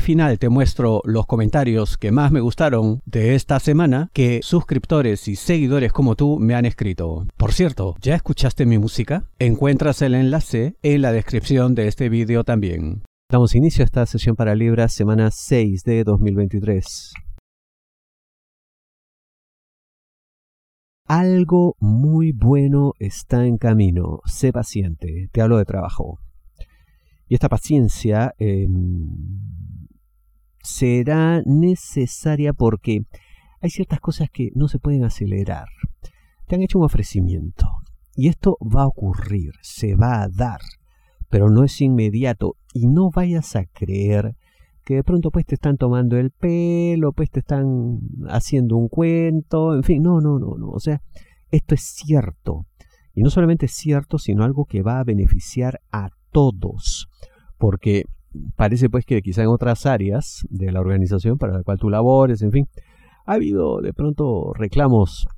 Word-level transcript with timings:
Final 0.00 0.38
te 0.38 0.48
muestro 0.48 1.02
los 1.04 1.26
comentarios 1.26 1.96
que 1.96 2.10
más 2.10 2.32
me 2.32 2.40
gustaron 2.40 3.00
de 3.06 3.34
esta 3.34 3.60
semana 3.60 4.10
que 4.12 4.40
suscriptores 4.42 5.28
y 5.28 5.36
seguidores 5.36 5.92
como 5.92 6.16
tú 6.16 6.38
me 6.38 6.54
han 6.54 6.66
escrito. 6.66 7.26
Por 7.36 7.52
cierto, 7.52 7.94
¿ya 8.00 8.14
escuchaste 8.14 8.66
mi 8.66 8.78
música? 8.78 9.24
Encuentras 9.38 10.02
el 10.02 10.14
enlace 10.14 10.74
en 10.82 11.02
la 11.02 11.12
descripción 11.12 11.74
de 11.74 11.88
este 11.88 12.08
vídeo 12.08 12.44
también. 12.44 13.02
Damos 13.30 13.54
inicio 13.54 13.82
a 13.82 13.86
esta 13.86 14.06
sesión 14.06 14.34
para 14.34 14.56
Libra 14.56 14.88
semana 14.88 15.30
6 15.30 15.84
de 15.84 16.02
2023. 16.02 17.12
Algo 21.06 21.76
muy 21.80 22.32
bueno 22.32 22.92
está 22.98 23.44
en 23.44 23.58
camino. 23.58 24.20
Sé 24.26 24.52
paciente. 24.52 25.28
Te 25.32 25.42
hablo 25.42 25.58
de 25.58 25.64
trabajo. 25.64 26.18
Y 27.26 27.34
esta 27.34 27.48
paciencia 27.48 28.34
em, 28.38 29.08
será 30.62 31.42
necesaria 31.44 32.52
porque 32.52 33.02
hay 33.60 33.70
ciertas 33.70 34.00
cosas 34.00 34.28
que 34.30 34.50
no 34.54 34.68
se 34.68 34.78
pueden 34.78 35.04
acelerar. 35.04 35.66
Te 36.46 36.56
han 36.56 36.62
hecho 36.62 36.78
un 36.78 36.84
ofrecimiento 36.84 37.66
y 38.16 38.28
esto 38.28 38.56
va 38.60 38.82
a 38.82 38.86
ocurrir, 38.86 39.52
se 39.62 39.94
va 39.94 40.22
a 40.22 40.28
dar, 40.28 40.60
pero 41.28 41.48
no 41.48 41.64
es 41.64 41.80
inmediato 41.80 42.56
y 42.72 42.86
no 42.86 43.10
vayas 43.10 43.56
a 43.56 43.64
creer 43.64 44.36
que 44.84 44.94
de 44.94 45.04
pronto 45.04 45.30
pues 45.30 45.46
te 45.46 45.54
están 45.54 45.76
tomando 45.76 46.16
el 46.16 46.30
pelo, 46.30 47.12
pues 47.12 47.30
te 47.30 47.40
están 47.40 48.00
haciendo 48.28 48.76
un 48.76 48.88
cuento, 48.88 49.74
en 49.74 49.84
fin, 49.84 50.02
no, 50.02 50.20
no, 50.20 50.38
no, 50.38 50.56
no, 50.56 50.70
o 50.70 50.80
sea, 50.80 51.02
esto 51.50 51.74
es 51.74 51.82
cierto. 51.82 52.66
Y 53.14 53.22
no 53.22 53.30
solamente 53.30 53.66
es 53.66 53.72
cierto, 53.72 54.18
sino 54.18 54.44
algo 54.44 54.64
que 54.64 54.82
va 54.82 55.00
a 55.00 55.04
beneficiar 55.04 55.80
a 55.92 56.08
todos 56.30 57.08
porque 57.60 58.06
parece 58.56 58.88
pues 58.88 59.04
que 59.04 59.22
quizá 59.22 59.42
en 59.42 59.48
otras 59.48 59.86
áreas 59.86 60.46
de 60.50 60.72
la 60.72 60.80
organización 60.80 61.38
para 61.38 61.52
la 61.52 61.62
cual 61.62 61.78
tú 61.78 61.90
labores, 61.90 62.42
en 62.42 62.52
fin, 62.52 62.68
ha 63.26 63.34
habido 63.34 63.80
de 63.80 63.92
pronto 63.92 64.52
reclamos, 64.54 65.28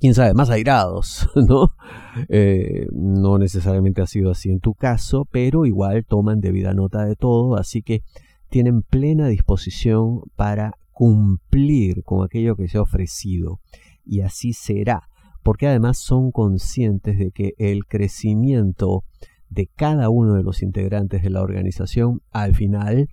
quién 0.00 0.14
sabe, 0.14 0.34
más 0.34 0.50
airados, 0.50 1.28
¿no? 1.36 1.74
Eh, 2.28 2.86
no 2.92 3.38
necesariamente 3.38 4.02
ha 4.02 4.06
sido 4.06 4.30
así 4.30 4.50
en 4.50 4.60
tu 4.60 4.74
caso, 4.74 5.26
pero 5.30 5.66
igual 5.66 6.04
toman 6.04 6.40
debida 6.40 6.72
nota 6.72 7.04
de 7.04 7.16
todo, 7.16 7.56
así 7.56 7.82
que 7.82 8.02
tienen 8.48 8.82
plena 8.82 9.28
disposición 9.28 10.20
para 10.36 10.74
cumplir 10.92 12.04
con 12.04 12.24
aquello 12.24 12.56
que 12.56 12.68
se 12.68 12.78
ha 12.78 12.82
ofrecido. 12.82 13.60
Y 14.04 14.20
así 14.20 14.52
será, 14.52 15.08
porque 15.42 15.66
además 15.66 15.98
son 15.98 16.30
conscientes 16.30 17.18
de 17.18 17.30
que 17.32 17.52
el 17.58 17.84
crecimiento 17.86 19.02
de 19.54 19.68
cada 19.74 20.10
uno 20.10 20.34
de 20.34 20.42
los 20.42 20.62
integrantes 20.62 21.22
de 21.22 21.30
la 21.30 21.42
organización 21.42 22.20
al 22.30 22.54
final 22.54 23.08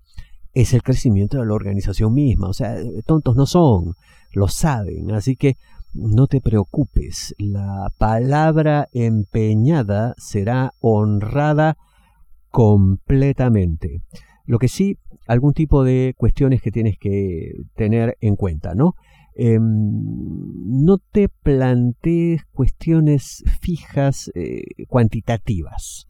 es 0.53 0.73
el 0.73 0.83
crecimiento 0.83 1.39
de 1.39 1.45
la 1.45 1.53
organización 1.53 2.13
misma. 2.13 2.49
O 2.49 2.53
sea, 2.53 2.75
tontos 3.05 3.35
no 3.35 3.45
son, 3.45 3.93
lo 4.33 4.47
saben. 4.47 5.11
Así 5.11 5.35
que 5.35 5.55
no 5.93 6.27
te 6.27 6.41
preocupes, 6.41 7.35
la 7.37 7.91
palabra 7.97 8.87
empeñada 8.93 10.13
será 10.17 10.73
honrada 10.79 11.77
completamente. 12.49 14.01
Lo 14.45 14.57
que 14.57 14.67
sí, 14.67 14.97
algún 15.27 15.53
tipo 15.53 15.83
de 15.83 16.13
cuestiones 16.17 16.61
que 16.61 16.71
tienes 16.71 16.97
que 16.97 17.53
tener 17.75 18.17
en 18.21 18.35
cuenta, 18.35 18.73
¿no? 18.73 18.95
Em, 19.33 19.61
no 20.83 20.97
te 20.97 21.29
plantees 21.29 22.43
cuestiones 22.51 23.43
fijas, 23.61 24.29
eh, 24.35 24.63
cuantitativas 24.87 26.07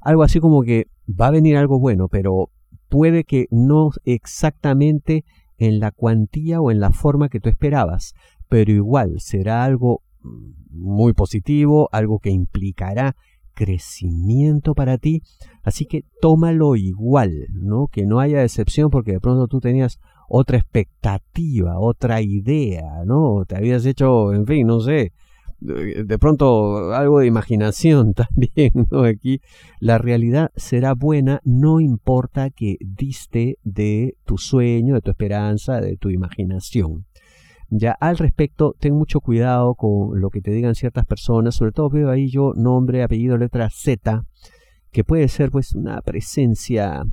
algo 0.00 0.22
así 0.22 0.40
como 0.40 0.62
que 0.62 0.86
va 1.08 1.28
a 1.28 1.32
venir 1.32 1.56
algo 1.56 1.78
bueno, 1.78 2.08
pero 2.08 2.50
puede 2.88 3.24
que 3.24 3.46
no 3.50 3.90
exactamente 4.04 5.24
en 5.58 5.78
la 5.78 5.90
cuantía 5.90 6.60
o 6.60 6.70
en 6.70 6.80
la 6.80 6.90
forma 6.90 7.28
que 7.28 7.40
tú 7.40 7.48
esperabas, 7.48 8.14
pero 8.48 8.72
igual 8.72 9.20
será 9.20 9.64
algo 9.64 10.02
muy 10.70 11.12
positivo, 11.12 11.88
algo 11.92 12.18
que 12.18 12.30
implicará 12.30 13.16
crecimiento 13.54 14.74
para 14.74 14.96
ti, 14.96 15.22
así 15.62 15.84
que 15.84 16.04
tómalo 16.20 16.76
igual, 16.76 17.46
¿no? 17.52 17.88
Que 17.88 18.06
no 18.06 18.18
haya 18.18 18.40
decepción 18.40 18.90
porque 18.90 19.12
de 19.12 19.20
pronto 19.20 19.48
tú 19.48 19.60
tenías 19.60 19.98
otra 20.28 20.56
expectativa, 20.56 21.78
otra 21.78 22.22
idea, 22.22 23.04
¿no? 23.04 23.44
Te 23.46 23.56
habías 23.56 23.84
hecho, 23.84 24.32
en 24.32 24.46
fin, 24.46 24.66
no 24.66 24.80
sé, 24.80 25.12
de 25.60 26.18
pronto 26.18 26.92
algo 26.92 27.20
de 27.20 27.26
imaginación 27.26 28.14
también, 28.14 28.72
¿no? 28.90 29.04
Aquí 29.04 29.40
la 29.78 29.98
realidad 29.98 30.50
será 30.56 30.94
buena, 30.94 31.40
no 31.44 31.80
importa 31.80 32.50
que 32.50 32.76
diste 32.80 33.58
de 33.62 34.16
tu 34.24 34.38
sueño, 34.38 34.94
de 34.94 35.00
tu 35.00 35.10
esperanza, 35.10 35.80
de 35.80 35.96
tu 35.96 36.10
imaginación. 36.10 37.06
Ya 37.68 37.92
al 37.92 38.18
respecto, 38.18 38.74
ten 38.80 38.94
mucho 38.94 39.20
cuidado 39.20 39.74
con 39.76 40.20
lo 40.20 40.30
que 40.30 40.40
te 40.40 40.50
digan 40.50 40.74
ciertas 40.74 41.06
personas, 41.06 41.54
sobre 41.54 41.72
todo 41.72 41.88
veo 41.88 42.10
ahí 42.10 42.28
yo 42.28 42.52
nombre, 42.56 43.04
apellido, 43.04 43.36
letra 43.36 43.70
Z, 43.70 44.24
que 44.90 45.04
puede 45.04 45.28
ser 45.28 45.50
pues 45.50 45.74
una 45.74 46.00
presencia 46.00 47.04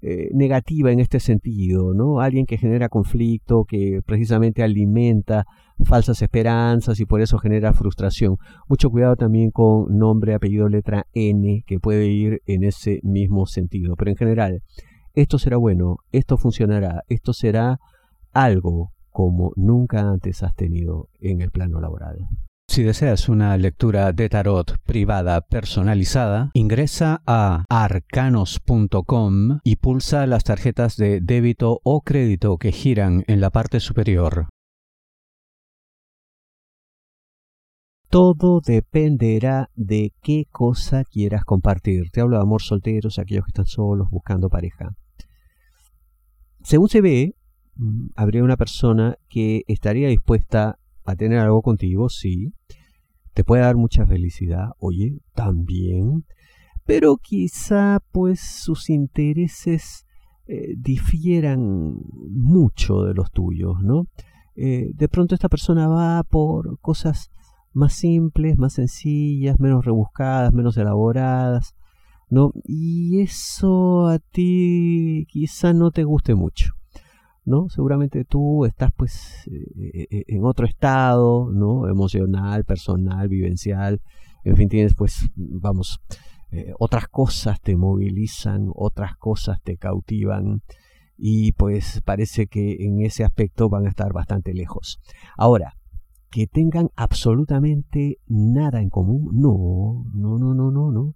eh, 0.00 0.28
negativa 0.32 0.92
en 0.92 1.00
este 1.00 1.18
sentido, 1.18 1.92
¿no? 1.92 2.20
Alguien 2.20 2.46
que 2.46 2.56
genera 2.56 2.88
conflicto, 2.88 3.64
que 3.64 4.00
precisamente 4.06 4.62
alimenta 4.62 5.44
falsas 5.84 6.22
esperanzas 6.22 7.00
y 7.00 7.04
por 7.04 7.20
eso 7.20 7.38
genera 7.38 7.72
frustración. 7.72 8.36
Mucho 8.68 8.90
cuidado 8.90 9.16
también 9.16 9.50
con 9.50 9.98
nombre, 9.98 10.34
apellido, 10.34 10.68
letra 10.68 11.06
N, 11.14 11.64
que 11.66 11.80
puede 11.80 12.06
ir 12.06 12.42
en 12.46 12.64
ese 12.64 13.00
mismo 13.02 13.46
sentido. 13.46 13.96
Pero 13.96 14.10
en 14.12 14.16
general, 14.16 14.62
esto 15.14 15.38
será 15.38 15.56
bueno, 15.56 15.96
esto 16.12 16.36
funcionará, 16.36 17.02
esto 17.08 17.32
será 17.32 17.78
algo 18.32 18.92
como 19.10 19.52
nunca 19.56 20.08
antes 20.08 20.44
has 20.44 20.54
tenido 20.54 21.08
en 21.18 21.40
el 21.40 21.50
plano 21.50 21.80
laboral. 21.80 22.28
Si 22.78 22.84
deseas 22.84 23.28
una 23.28 23.56
lectura 23.56 24.12
de 24.12 24.28
tarot 24.28 24.78
privada 24.84 25.40
personalizada, 25.40 26.52
ingresa 26.54 27.22
a 27.26 27.64
arcanos.com 27.68 29.58
y 29.64 29.74
pulsa 29.74 30.28
las 30.28 30.44
tarjetas 30.44 30.96
de 30.96 31.20
débito 31.20 31.80
o 31.82 32.02
crédito 32.02 32.56
que 32.56 32.70
giran 32.70 33.24
en 33.26 33.40
la 33.40 33.50
parte 33.50 33.80
superior. 33.80 34.46
Todo 38.10 38.60
dependerá 38.64 39.70
de 39.74 40.12
qué 40.22 40.44
cosa 40.48 41.02
quieras 41.02 41.44
compartir. 41.44 42.10
Te 42.12 42.20
hablo 42.20 42.36
de 42.36 42.42
amor 42.42 42.62
solteros, 42.62 43.18
aquellos 43.18 43.44
que 43.44 43.50
están 43.50 43.66
solos 43.66 44.06
buscando 44.08 44.48
pareja. 44.48 44.94
Según 46.62 46.88
se 46.88 47.00
ve, 47.00 47.34
mm, 47.74 48.10
habría 48.14 48.44
una 48.44 48.56
persona 48.56 49.16
que 49.28 49.64
estaría 49.66 50.06
dispuesta 50.06 50.78
a 51.08 51.16
tener 51.16 51.38
algo 51.38 51.62
contigo, 51.62 52.10
sí. 52.10 52.52
Te 53.32 53.42
puede 53.42 53.62
dar 53.62 53.76
mucha 53.76 54.04
felicidad, 54.04 54.72
oye, 54.78 55.20
también. 55.34 56.26
Pero 56.84 57.16
quizá 57.16 58.00
pues 58.12 58.40
sus 58.40 58.90
intereses 58.90 60.06
eh, 60.46 60.74
difieran 60.76 61.96
mucho 62.30 63.04
de 63.04 63.14
los 63.14 63.30
tuyos, 63.30 63.80
¿no? 63.82 64.06
Eh, 64.54 64.90
de 64.94 65.08
pronto 65.08 65.34
esta 65.34 65.48
persona 65.48 65.88
va 65.88 66.22
por 66.24 66.78
cosas 66.80 67.30
más 67.72 67.94
simples, 67.94 68.58
más 68.58 68.74
sencillas, 68.74 69.58
menos 69.58 69.86
rebuscadas, 69.86 70.52
menos 70.52 70.76
elaboradas, 70.76 71.74
¿no? 72.28 72.52
Y 72.64 73.20
eso 73.20 74.08
a 74.08 74.18
ti 74.18 75.26
quizá 75.30 75.72
no 75.72 75.90
te 75.90 76.04
guste 76.04 76.34
mucho. 76.34 76.77
¿No? 77.48 77.68
Seguramente 77.68 78.24
tú 78.24 78.64
estás 78.64 78.92
pues 78.96 79.48
eh, 79.50 80.06
eh, 80.10 80.24
en 80.28 80.44
otro 80.44 80.66
estado, 80.66 81.50
¿no? 81.52 81.88
Emocional, 81.88 82.64
personal, 82.64 83.28
vivencial, 83.28 84.00
en 84.44 84.56
fin, 84.56 84.68
tienes 84.68 84.94
pues, 84.94 85.30
vamos, 85.36 86.00
eh, 86.50 86.72
otras 86.78 87.08
cosas 87.08 87.60
te 87.60 87.76
movilizan, 87.76 88.70
otras 88.74 89.16
cosas 89.16 89.60
te 89.62 89.76
cautivan 89.76 90.62
y 91.16 91.52
pues 91.52 92.00
parece 92.04 92.46
que 92.46 92.84
en 92.84 93.00
ese 93.00 93.24
aspecto 93.24 93.68
van 93.68 93.86
a 93.86 93.90
estar 93.90 94.12
bastante 94.12 94.54
lejos. 94.54 95.00
Ahora, 95.36 95.74
que 96.30 96.46
tengan 96.46 96.90
absolutamente 96.94 98.18
nada 98.26 98.80
en 98.80 98.90
común. 98.90 99.30
No, 99.32 100.04
no, 100.14 100.38
no, 100.38 100.54
no, 100.54 100.70
no, 100.70 100.92
no. 100.92 101.14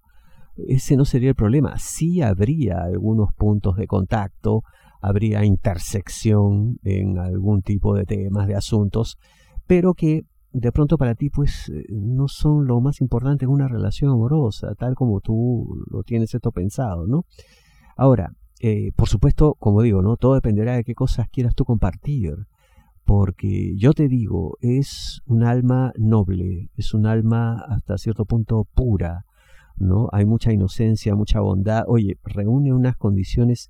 Ese 0.56 0.96
no 0.96 1.04
sería 1.04 1.30
el 1.30 1.34
problema. 1.34 1.78
Sí 1.78 2.22
habría 2.22 2.78
algunos 2.82 3.32
puntos 3.34 3.76
de 3.76 3.86
contacto, 3.86 4.62
habría 5.02 5.44
intersección 5.44 6.78
en 6.84 7.18
algún 7.18 7.60
tipo 7.62 7.94
de 7.94 8.04
temas, 8.04 8.46
de 8.46 8.54
asuntos, 8.54 9.18
pero 9.66 9.94
que 9.94 10.22
de 10.52 10.70
pronto 10.70 10.96
para 10.96 11.14
ti 11.14 11.28
pues 11.28 11.68
eh, 11.70 11.84
no 11.90 12.28
son 12.28 12.66
lo 12.66 12.80
más 12.80 13.00
importante 13.00 13.44
en 13.44 13.50
una 13.50 13.68
relación 13.68 14.10
amorosa, 14.10 14.74
tal 14.76 14.94
como 14.94 15.20
tú 15.20 15.84
lo 15.90 16.04
tienes 16.04 16.34
esto 16.34 16.52
pensado, 16.52 17.06
¿no? 17.06 17.24
Ahora, 17.96 18.32
eh, 18.60 18.92
por 18.94 19.08
supuesto, 19.08 19.56
como 19.58 19.82
digo, 19.82 20.02
¿no? 20.02 20.16
Todo 20.16 20.34
dependerá 20.34 20.76
de 20.76 20.84
qué 20.84 20.94
cosas 20.94 21.28
quieras 21.28 21.54
tú 21.56 21.64
compartir, 21.64 22.34
porque 23.04 23.74
yo 23.76 23.94
te 23.94 24.06
digo, 24.06 24.56
es 24.60 25.20
un 25.26 25.42
alma 25.42 25.92
noble, 25.96 26.70
es 26.76 26.94
un 26.94 27.06
alma 27.06 27.64
hasta 27.68 27.98
cierto 27.98 28.24
punto 28.24 28.68
pura, 28.72 29.24
¿no? 29.76 30.08
Hay 30.12 30.26
mucha 30.26 30.52
inocencia, 30.52 31.16
mucha 31.16 31.40
bondad, 31.40 31.82
oye, 31.88 32.18
reúne 32.22 32.72
unas 32.72 32.96
condiciones 32.96 33.68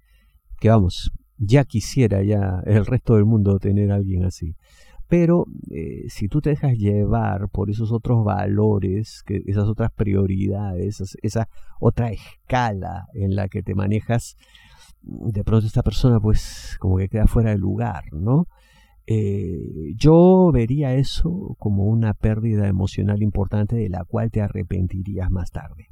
que 0.60 0.68
vamos, 0.68 1.10
ya 1.44 1.64
quisiera 1.64 2.22
ya 2.22 2.62
el 2.66 2.86
resto 2.86 3.16
del 3.16 3.24
mundo 3.24 3.58
tener 3.58 3.90
a 3.90 3.96
alguien 3.96 4.24
así. 4.24 4.54
Pero 5.08 5.46
eh, 5.70 6.04
si 6.08 6.28
tú 6.28 6.40
te 6.40 6.50
dejas 6.50 6.78
llevar 6.78 7.48
por 7.50 7.68
esos 7.68 7.92
otros 7.92 8.24
valores, 8.24 9.22
que, 9.26 9.42
esas 9.46 9.68
otras 9.68 9.92
prioridades, 9.92 11.16
esa 11.22 11.48
otra 11.80 12.10
escala 12.10 13.08
en 13.12 13.36
la 13.36 13.48
que 13.48 13.62
te 13.62 13.74
manejas, 13.74 14.36
de 15.02 15.44
pronto 15.44 15.66
esta 15.66 15.82
persona 15.82 16.20
pues 16.20 16.76
como 16.78 16.96
que 16.96 17.08
queda 17.08 17.26
fuera 17.26 17.50
de 17.50 17.58
lugar, 17.58 18.04
¿no? 18.12 18.46
Eh, 19.06 19.92
yo 19.96 20.50
vería 20.52 20.94
eso 20.94 21.56
como 21.58 21.84
una 21.84 22.14
pérdida 22.14 22.68
emocional 22.68 23.20
importante 23.22 23.76
de 23.76 23.88
la 23.88 24.04
cual 24.04 24.30
te 24.30 24.40
arrepentirías 24.40 25.30
más 25.30 25.50
tarde. 25.50 25.88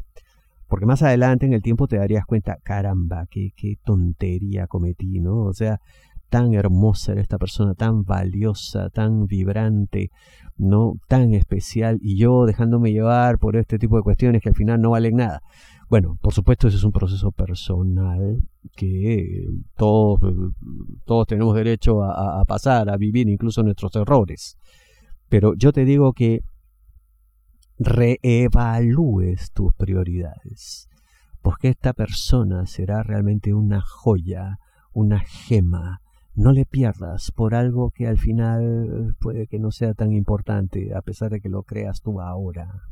Porque 0.70 0.86
más 0.86 1.02
adelante 1.02 1.46
en 1.46 1.52
el 1.52 1.62
tiempo 1.62 1.88
te 1.88 1.96
darías 1.96 2.24
cuenta, 2.24 2.56
caramba, 2.62 3.26
qué, 3.28 3.50
qué 3.56 3.74
tontería 3.84 4.68
cometí, 4.68 5.18
¿no? 5.18 5.42
O 5.42 5.52
sea, 5.52 5.80
tan 6.28 6.54
hermosa 6.54 7.10
era 7.12 7.20
esta 7.20 7.38
persona, 7.38 7.74
tan 7.74 8.04
valiosa, 8.04 8.88
tan 8.88 9.26
vibrante, 9.26 10.10
no 10.56 10.94
tan 11.08 11.34
especial, 11.34 11.98
y 12.00 12.16
yo 12.16 12.46
dejándome 12.46 12.92
llevar 12.92 13.38
por 13.38 13.56
este 13.56 13.80
tipo 13.80 13.96
de 13.96 14.02
cuestiones 14.02 14.40
que 14.42 14.50
al 14.50 14.54
final 14.54 14.80
no 14.80 14.90
valen 14.90 15.16
nada. 15.16 15.42
Bueno, 15.88 16.16
por 16.22 16.32
supuesto 16.32 16.68
ese 16.68 16.76
es 16.76 16.84
un 16.84 16.92
proceso 16.92 17.32
personal 17.32 18.38
que 18.76 19.48
todos, 19.76 20.20
todos 21.04 21.26
tenemos 21.26 21.56
derecho 21.56 22.04
a, 22.04 22.40
a 22.40 22.44
pasar, 22.44 22.88
a 22.90 22.96
vivir 22.96 23.28
incluso 23.28 23.64
nuestros 23.64 23.96
errores. 23.96 24.56
Pero 25.28 25.54
yo 25.54 25.72
te 25.72 25.84
digo 25.84 26.12
que 26.12 26.42
reevalúes 27.80 29.52
tus 29.52 29.74
prioridades, 29.74 30.88
porque 31.40 31.68
esta 31.68 31.94
persona 31.94 32.66
será 32.66 33.02
realmente 33.02 33.54
una 33.54 33.80
joya, 33.80 34.58
una 34.92 35.20
gema, 35.20 36.00
no 36.34 36.52
le 36.52 36.66
pierdas 36.66 37.32
por 37.34 37.54
algo 37.54 37.90
que 37.90 38.06
al 38.06 38.18
final 38.18 39.16
puede 39.18 39.46
que 39.46 39.58
no 39.58 39.70
sea 39.70 39.94
tan 39.94 40.12
importante, 40.12 40.94
a 40.94 41.00
pesar 41.00 41.30
de 41.30 41.40
que 41.40 41.48
lo 41.48 41.62
creas 41.62 42.02
tú 42.02 42.20
ahora. 42.20 42.82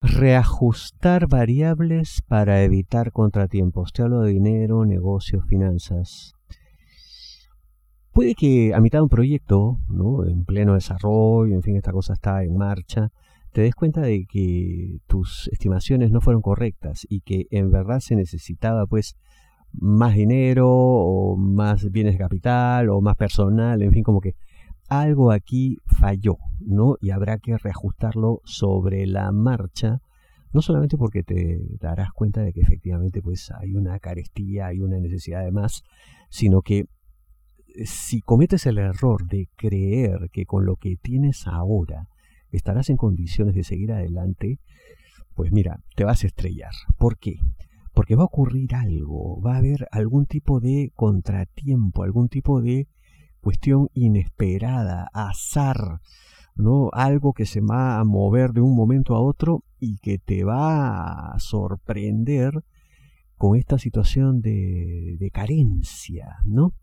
Reajustar 0.00 1.28
variables 1.28 2.22
para 2.26 2.62
evitar 2.62 3.12
contratiempos. 3.12 3.92
Te 3.92 4.02
hablo 4.02 4.20
de 4.22 4.32
dinero, 4.32 4.86
negocios, 4.86 5.44
finanzas. 5.46 6.35
Puede 8.16 8.34
que 8.34 8.72
a 8.72 8.80
mitad 8.80 9.00
de 9.00 9.02
un 9.02 9.10
proyecto, 9.10 9.78
¿no? 9.90 10.24
en 10.24 10.46
pleno 10.46 10.72
desarrollo, 10.72 11.54
en 11.54 11.60
fin, 11.60 11.76
esta 11.76 11.92
cosa 11.92 12.14
está 12.14 12.42
en 12.44 12.56
marcha, 12.56 13.10
te 13.52 13.60
des 13.60 13.74
cuenta 13.74 14.00
de 14.00 14.24
que 14.24 15.00
tus 15.06 15.50
estimaciones 15.52 16.10
no 16.10 16.22
fueron 16.22 16.40
correctas 16.40 17.06
y 17.10 17.20
que 17.20 17.44
en 17.50 17.70
verdad 17.70 18.00
se 18.00 18.16
necesitaba 18.16 18.86
pues 18.86 19.16
más 19.70 20.14
dinero 20.14 20.66
o 20.66 21.36
más 21.36 21.90
bienes 21.90 22.14
de 22.14 22.18
capital 22.20 22.88
o 22.88 23.02
más 23.02 23.16
personal, 23.16 23.82
en 23.82 23.92
fin, 23.92 24.02
como 24.02 24.22
que 24.22 24.32
algo 24.88 25.30
aquí 25.30 25.76
falló, 25.84 26.38
¿no? 26.60 26.96
Y 27.02 27.10
habrá 27.10 27.36
que 27.36 27.58
reajustarlo 27.58 28.40
sobre 28.44 29.06
la 29.06 29.30
marcha, 29.30 29.98
no 30.54 30.62
solamente 30.62 30.96
porque 30.96 31.22
te 31.22 31.60
darás 31.78 32.12
cuenta 32.12 32.40
de 32.40 32.54
que 32.54 32.62
efectivamente 32.62 33.20
pues 33.20 33.50
hay 33.50 33.74
una 33.74 33.98
carestía, 33.98 34.68
hay 34.68 34.80
una 34.80 34.98
necesidad 35.00 35.44
de 35.44 35.52
más, 35.52 35.82
sino 36.30 36.62
que 36.62 36.86
si 37.84 38.20
cometes 38.20 38.66
el 38.66 38.78
error 38.78 39.26
de 39.26 39.48
creer 39.56 40.30
que 40.32 40.46
con 40.46 40.64
lo 40.64 40.76
que 40.76 40.96
tienes 40.96 41.46
ahora 41.46 42.08
estarás 42.50 42.90
en 42.90 42.96
condiciones 42.96 43.54
de 43.54 43.64
seguir 43.64 43.92
adelante, 43.92 44.58
pues 45.34 45.52
mira, 45.52 45.80
te 45.94 46.04
vas 46.04 46.24
a 46.24 46.26
estrellar. 46.26 46.72
¿Por 46.96 47.18
qué? 47.18 47.38
porque 47.96 48.14
va 48.14 48.24
a 48.24 48.26
ocurrir 48.26 48.74
algo, 48.74 49.40
va 49.40 49.54
a 49.54 49.56
haber 49.56 49.88
algún 49.90 50.26
tipo 50.26 50.60
de 50.60 50.92
contratiempo, 50.94 52.02
algún 52.02 52.28
tipo 52.28 52.60
de 52.60 52.88
cuestión 53.40 53.88
inesperada, 53.94 55.08
azar, 55.14 56.02
¿no? 56.54 56.90
Algo 56.92 57.32
que 57.32 57.46
se 57.46 57.62
va 57.62 57.98
a 57.98 58.04
mover 58.04 58.52
de 58.52 58.60
un 58.60 58.76
momento 58.76 59.14
a 59.14 59.20
otro 59.20 59.64
y 59.80 59.96
que 59.96 60.18
te 60.18 60.44
va 60.44 61.32
a 61.32 61.38
sorprender 61.38 62.52
con 63.38 63.56
esta 63.56 63.78
situación 63.78 64.42
de, 64.42 65.16
de 65.18 65.30
carencia, 65.30 66.36
¿no? 66.44 66.74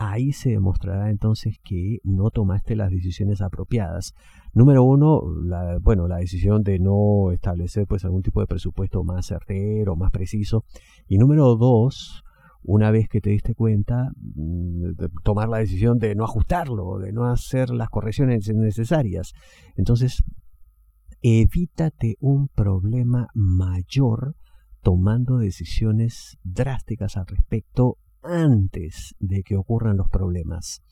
Ahí 0.00 0.32
se 0.32 0.48
demostrará 0.48 1.10
entonces 1.10 1.58
que 1.62 1.98
no 2.04 2.30
tomaste 2.30 2.74
las 2.74 2.90
decisiones 2.90 3.42
apropiadas. 3.42 4.14
Número 4.54 4.82
uno, 4.82 5.20
la, 5.44 5.76
bueno, 5.78 6.08
la 6.08 6.16
decisión 6.16 6.62
de 6.62 6.78
no 6.78 7.32
establecer 7.32 7.86
pues 7.86 8.06
algún 8.06 8.22
tipo 8.22 8.40
de 8.40 8.46
presupuesto 8.46 9.04
más 9.04 9.26
certero, 9.26 9.96
más 9.96 10.10
preciso. 10.10 10.64
Y 11.06 11.18
número 11.18 11.54
dos, 11.54 12.24
una 12.62 12.90
vez 12.90 13.08
que 13.10 13.20
te 13.20 13.28
diste 13.28 13.54
cuenta, 13.54 14.10
mm, 14.16 14.94
tomar 15.22 15.50
la 15.50 15.58
decisión 15.58 15.98
de 15.98 16.14
no 16.14 16.24
ajustarlo, 16.24 16.98
de 16.98 17.12
no 17.12 17.26
hacer 17.26 17.68
las 17.68 17.90
correcciones 17.90 18.48
necesarias. 18.54 19.34
Entonces, 19.76 20.22
evítate 21.20 22.16
un 22.20 22.48
problema 22.48 23.28
mayor 23.34 24.34
tomando 24.80 25.36
decisiones 25.36 26.38
drásticas 26.42 27.18
al 27.18 27.26
respecto 27.26 27.98
antes 28.22 29.14
de 29.18 29.42
que 29.42 29.56
ocurran 29.56 29.96
los 29.96 30.08
problemas. 30.08 30.82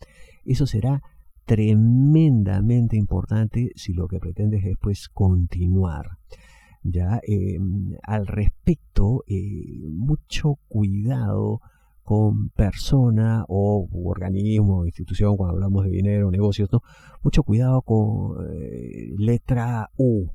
Eso 0.44 0.66
será 0.66 1.02
tremendamente 1.44 2.96
importante 2.96 3.72
si 3.74 3.94
lo 3.94 4.06
que 4.06 4.18
pretendes 4.18 4.64
es 4.64 4.76
pues 4.80 5.08
continuar. 5.08 6.18
Ya 6.82 7.20
em, 7.22 7.96
al 8.02 8.26
respecto, 8.26 9.24
eh, 9.26 9.88
mucho 9.90 10.58
cuidado 10.68 11.60
con 12.02 12.48
persona 12.50 13.44
o 13.48 13.88
organismo, 13.92 14.86
institución, 14.86 15.36
cuando 15.36 15.56
hablamos 15.56 15.84
de 15.84 15.90
dinero, 15.90 16.30
negocios, 16.30 16.70
¿no? 16.72 16.82
Mucho 17.22 17.42
cuidado 17.42 17.82
con 17.82 18.46
eh, 18.50 19.12
letra 19.18 19.90
U, 19.96 20.30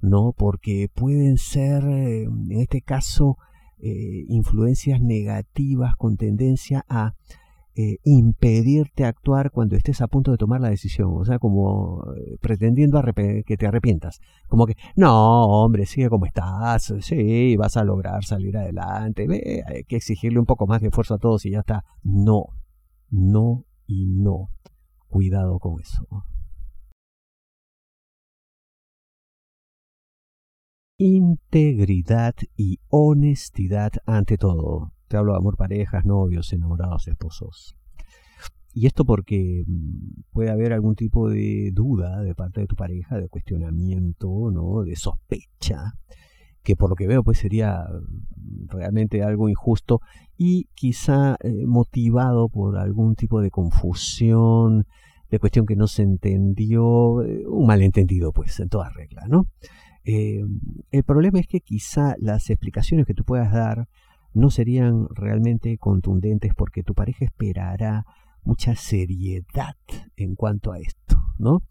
¿no? 0.00 0.32
Porque 0.36 0.88
pueden 0.92 1.38
ser, 1.38 1.84
en 1.84 2.50
este 2.50 2.82
caso, 2.82 3.36
eh, 3.82 4.24
influencias 4.28 5.00
negativas 5.00 5.96
con 5.96 6.16
tendencia 6.16 6.84
a 6.88 7.14
eh, 7.74 7.96
impedirte 8.04 9.04
actuar 9.04 9.50
cuando 9.50 9.74
estés 9.76 10.02
a 10.02 10.06
punto 10.06 10.30
de 10.30 10.36
tomar 10.36 10.60
la 10.60 10.68
decisión, 10.68 11.10
o 11.16 11.24
sea, 11.24 11.40
como 11.40 12.04
eh, 12.16 12.36
pretendiendo 12.40 13.02
que 13.44 13.56
te 13.56 13.66
arrepientas, 13.66 14.20
como 14.46 14.66
que, 14.66 14.76
no, 14.94 15.46
hombre, 15.46 15.86
sigue 15.86 16.08
como 16.10 16.26
estás, 16.26 16.94
sí, 17.00 17.56
vas 17.56 17.76
a 17.76 17.82
lograr 17.82 18.24
salir 18.24 18.56
adelante, 18.56 19.26
ve, 19.26 19.64
hay 19.66 19.82
que 19.84 19.96
exigirle 19.96 20.38
un 20.38 20.46
poco 20.46 20.66
más 20.68 20.80
de 20.80 20.88
esfuerzo 20.88 21.14
a 21.14 21.18
todos 21.18 21.44
y 21.44 21.50
ya 21.50 21.60
está. 21.60 21.84
No, 22.04 22.44
no 23.10 23.64
y 23.86 24.06
no. 24.06 24.50
Cuidado 25.08 25.58
con 25.58 25.80
eso. 25.80 26.06
Integridad 31.02 32.34
y 32.56 32.78
honestidad 32.88 33.90
ante 34.06 34.38
todo. 34.38 34.92
Te 35.08 35.16
hablo 35.16 35.32
de 35.32 35.38
amor, 35.38 35.56
parejas, 35.56 36.04
novios, 36.04 36.52
enamorados, 36.52 37.08
esposos. 37.08 37.74
Y 38.72 38.86
esto 38.86 39.04
porque 39.04 39.64
mm, 39.66 40.22
puede 40.32 40.50
haber 40.50 40.72
algún 40.72 40.94
tipo 40.94 41.28
de 41.28 41.70
duda 41.72 42.22
de 42.22 42.34
parte 42.34 42.60
de 42.60 42.66
tu 42.68 42.76
pareja, 42.76 43.18
de 43.18 43.28
cuestionamiento, 43.28 44.28
¿no? 44.52 44.84
de 44.84 44.94
sospecha, 44.94 45.92
que 46.62 46.76
por 46.76 46.88
lo 46.88 46.94
que 46.94 47.08
veo 47.08 47.24
pues 47.24 47.38
sería 47.38 47.84
realmente 48.68 49.24
algo 49.24 49.48
injusto 49.48 50.00
y 50.36 50.68
quizá 50.74 51.36
eh, 51.42 51.66
motivado 51.66 52.48
por 52.48 52.78
algún 52.78 53.16
tipo 53.16 53.40
de 53.40 53.50
confusión, 53.50 54.86
de 55.30 55.38
cuestión 55.40 55.66
que 55.66 55.74
no 55.74 55.88
se 55.88 56.02
entendió, 56.02 57.22
eh, 57.22 57.42
un 57.46 57.66
malentendido 57.66 58.32
pues 58.32 58.60
en 58.60 58.68
toda 58.68 58.88
regla, 58.90 59.24
¿no? 59.28 59.48
Eh, 60.04 60.42
el 60.90 61.04
problema 61.04 61.38
es 61.38 61.46
que 61.46 61.60
quizá 61.60 62.14
las 62.18 62.50
explicaciones 62.50 63.06
que 63.06 63.14
tú 63.14 63.24
puedas 63.24 63.52
dar 63.52 63.88
no 64.34 64.50
serían 64.50 65.06
realmente 65.10 65.76
contundentes 65.78 66.52
porque 66.56 66.82
tu 66.82 66.94
pareja 66.94 67.24
esperará 67.24 68.04
mucha 68.42 68.74
seriedad 68.74 69.76
en 70.16 70.34
cuanto 70.34 70.72
a 70.72 70.78
esto, 70.78 71.16
¿no? 71.38 71.62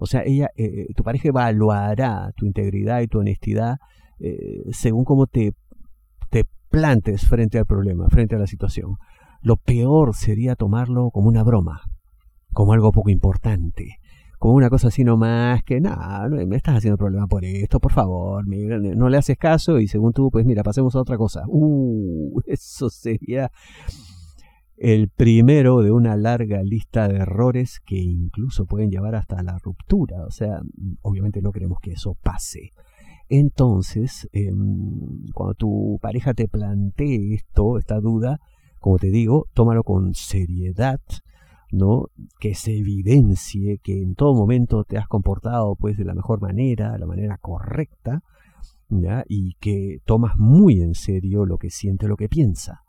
O 0.00 0.06
sea, 0.06 0.22
ella, 0.24 0.50
eh, 0.56 0.86
tu 0.94 1.02
pareja 1.02 1.28
evaluará 1.28 2.32
tu 2.36 2.46
integridad 2.46 3.00
y 3.00 3.08
tu 3.08 3.18
honestidad 3.18 3.78
eh, 4.20 4.62
según 4.72 5.04
cómo 5.04 5.26
te 5.26 5.54
plantes 6.70 7.26
frente 7.26 7.58
al 7.58 7.66
problema, 7.66 8.08
frente 8.08 8.36
a 8.36 8.38
la 8.38 8.46
situación. 8.46 8.96
Lo 9.40 9.56
peor 9.56 10.14
sería 10.14 10.54
tomarlo 10.56 11.10
como 11.10 11.28
una 11.28 11.42
broma, 11.42 11.82
como 12.52 12.72
algo 12.72 12.92
poco 12.92 13.10
importante, 13.10 13.98
como 14.38 14.54
una 14.54 14.70
cosa 14.70 14.88
así 14.88 15.04
nomás 15.04 15.62
que 15.64 15.80
nada, 15.80 16.28
me 16.28 16.56
estás 16.56 16.76
haciendo 16.76 16.96
problema 16.96 17.26
por 17.26 17.44
esto, 17.44 17.80
por 17.80 17.92
favor, 17.92 18.46
no 18.46 19.08
le 19.08 19.16
haces 19.16 19.36
caso 19.36 19.80
y 19.80 19.88
según 19.88 20.12
tú, 20.12 20.30
pues 20.30 20.46
mira, 20.46 20.62
pasemos 20.62 20.94
a 20.94 21.00
otra 21.00 21.16
cosa. 21.16 21.42
Uh, 21.48 22.40
eso 22.46 22.88
sería 22.88 23.50
el 24.76 25.08
primero 25.08 25.82
de 25.82 25.90
una 25.90 26.16
larga 26.16 26.62
lista 26.62 27.08
de 27.08 27.18
errores 27.18 27.80
que 27.84 27.96
incluso 27.96 28.64
pueden 28.66 28.90
llevar 28.90 29.16
hasta 29.16 29.42
la 29.42 29.58
ruptura. 29.58 30.24
O 30.24 30.30
sea, 30.30 30.60
obviamente 31.02 31.42
no 31.42 31.50
queremos 31.50 31.78
que 31.80 31.92
eso 31.92 32.14
pase. 32.22 32.70
Entonces, 33.28 34.28
em, 34.32 35.26
cuando 35.34 35.54
tu 35.54 35.98
pareja 36.00 36.32
te 36.32 36.48
plantee 36.48 37.34
esto, 37.34 37.78
esta 37.78 38.00
duda, 38.00 38.40
como 38.78 38.98
te 38.98 39.10
digo, 39.10 39.46
tómalo 39.52 39.82
con 39.82 40.14
seriedad, 40.14 41.00
¿no? 41.70 42.06
Que 42.40 42.54
se 42.54 42.76
evidencie 42.76 43.78
que 43.82 44.02
en 44.02 44.14
todo 44.14 44.34
momento 44.34 44.84
te 44.84 44.98
has 44.98 45.08
comportado 45.08 45.76
pues 45.76 45.96
de 45.96 46.04
la 46.04 46.14
mejor 46.14 46.40
manera, 46.40 46.92
de 46.92 46.98
la 46.98 47.06
manera 47.06 47.38
correcta, 47.38 48.22
¿ya? 48.88 49.24
Y 49.28 49.54
que 49.60 49.98
tomas 50.04 50.36
muy 50.36 50.80
en 50.80 50.94
serio 50.94 51.44
lo 51.44 51.58
que 51.58 51.70
siente, 51.70 52.08
lo 52.08 52.16
que 52.16 52.28
piensa. 52.28 52.82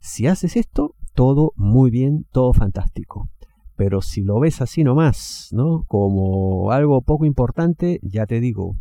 Si 0.00 0.26
haces 0.26 0.56
esto, 0.56 0.94
todo 1.14 1.52
muy 1.56 1.90
bien, 1.90 2.26
todo 2.32 2.52
fantástico. 2.52 3.28
Pero 3.76 4.02
si 4.02 4.22
lo 4.22 4.40
ves 4.40 4.60
así 4.60 4.84
nomás, 4.84 5.48
¿no? 5.52 5.84
Como 5.86 6.70
algo 6.70 7.02
poco 7.02 7.24
importante, 7.24 7.98
ya 8.02 8.26
te 8.26 8.40
digo, 8.40 8.76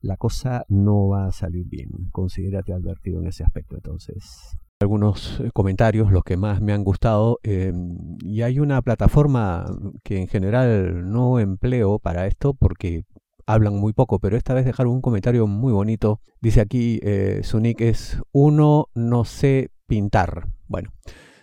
la 0.00 0.16
cosa 0.16 0.64
no 0.68 1.08
va 1.08 1.26
a 1.26 1.32
salir 1.32 1.66
bien. 1.68 1.90
Considérate 2.10 2.72
advertido 2.72 3.20
en 3.20 3.28
ese 3.28 3.44
aspecto 3.44 3.76
entonces 3.76 4.56
algunos 4.80 5.40
eh, 5.40 5.50
comentarios, 5.52 6.10
los 6.10 6.24
que 6.24 6.36
más 6.36 6.60
me 6.60 6.72
han 6.72 6.84
gustado, 6.84 7.38
em, 7.42 8.16
y 8.22 8.42
hay 8.42 8.58
una 8.58 8.80
plataforma 8.82 9.66
que 10.02 10.18
en 10.18 10.26
general 10.26 11.10
no 11.10 11.38
empleo 11.38 11.98
para 11.98 12.26
esto 12.26 12.54
porque 12.54 13.04
hablan 13.46 13.76
muy 13.76 13.92
poco, 13.92 14.18
pero 14.18 14.36
esta 14.36 14.54
vez 14.54 14.64
dejaron 14.64 14.94
un 14.94 15.02
comentario 15.02 15.46
muy 15.46 15.72
bonito. 15.72 16.20
Dice 16.40 16.60
aquí, 16.60 16.98
eh, 17.02 17.40
su 17.42 17.60
nick 17.60 17.80
es 17.82 18.18
uno 18.32 18.88
no 18.94 19.24
sé 19.24 19.70
pintar. 19.86 20.46
Bueno, 20.66 20.90